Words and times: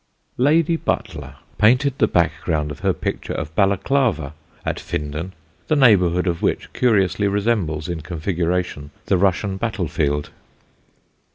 Lady 0.39 0.77
Butler 0.77 1.35
painted 1.59 1.99
the 1.99 2.07
background 2.07 2.71
of 2.71 2.79
her 2.79 2.91
picture 2.91 3.33
of 3.33 3.53
Balaclava 3.53 4.33
at 4.65 4.79
Findon, 4.79 5.31
the 5.67 5.75
neighbourhood 5.75 6.25
of 6.25 6.41
which 6.41 6.73
curiously 6.73 7.27
resembles 7.27 7.87
in 7.87 8.01
configuration 8.01 8.89
the 9.05 9.17
Russian 9.19 9.57
battlefield. 9.57 10.31